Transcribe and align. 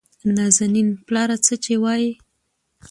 نازنين: 0.35 0.87
پلاره 1.05 1.37
څه 1.45 1.55
چې 1.63 1.73
وايې؟ 1.83 2.11